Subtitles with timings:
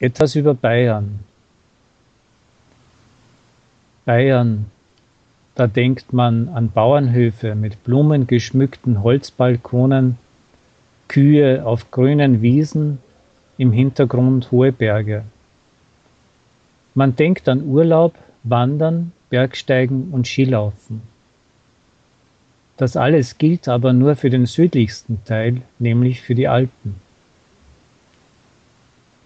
[0.00, 1.20] Etwas über Bayern.
[4.04, 4.66] Bayern,
[5.54, 10.18] da denkt man an Bauernhöfe mit blumengeschmückten Holzbalkonen,
[11.06, 12.98] Kühe auf grünen Wiesen,
[13.56, 15.22] im Hintergrund hohe Berge.
[16.94, 21.02] Man denkt an Urlaub, Wandern, Bergsteigen und Skilaufen.
[22.76, 27.03] Das alles gilt aber nur für den südlichsten Teil, nämlich für die Alpen.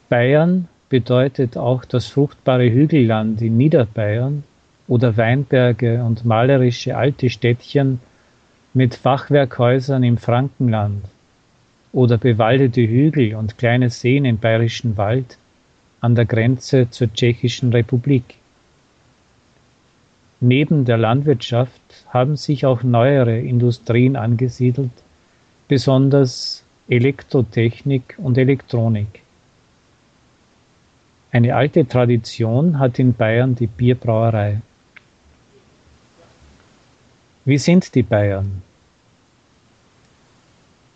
[0.09, 4.43] Bayern bedeutet auch das fruchtbare Hügelland in Niederbayern
[4.87, 8.01] oder Weinberge und malerische alte Städtchen
[8.73, 11.05] mit Fachwerkhäusern im Frankenland
[11.93, 15.37] oder bewaldete Hügel und kleine Seen im bayerischen Wald
[16.01, 18.37] an der Grenze zur Tschechischen Republik.
[20.41, 24.93] Neben der Landwirtschaft haben sich auch neuere Industrien angesiedelt,
[25.67, 29.23] besonders Elektrotechnik und Elektronik.
[31.39, 34.61] Eine alte Tradition hat in Bayern die Bierbrauerei.
[37.45, 38.63] Wie sind die Bayern?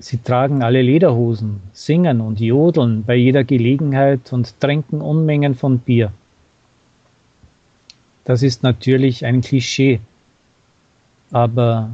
[0.00, 6.12] Sie tragen alle Lederhosen, singen und jodeln bei jeder Gelegenheit und trinken Unmengen von Bier.
[8.24, 10.00] Das ist natürlich ein Klischee,
[11.30, 11.90] aber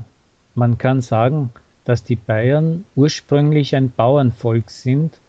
[0.55, 1.51] man kann sagen,
[1.85, 5.21] dass die Bayern ursprünglich ein Bauernvolk sind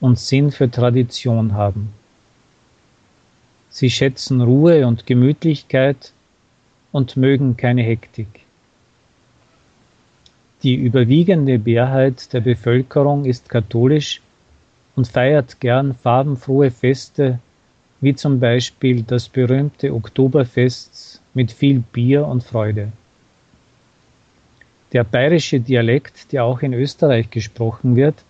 [0.00, 1.92] und Sinn für Tradition haben.
[3.74, 6.12] Sie schätzen Ruhe und Gemütlichkeit
[6.92, 8.28] und mögen keine Hektik.
[10.62, 14.22] Die überwiegende Mehrheit der Bevölkerung ist katholisch
[14.94, 17.40] und feiert gern farbenfrohe Feste
[18.00, 22.92] wie zum Beispiel das berühmte Oktoberfest mit viel Bier und Freude.
[24.92, 28.22] Der bayerische Dialekt, der auch in Österreich gesprochen wird,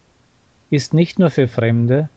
[0.70, 2.08] ist nicht nur für Fremde,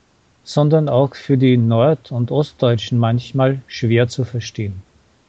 [0.47, 4.81] sondern auch für die Nord- und Ostdeutschen manchmal schwer zu verstehen.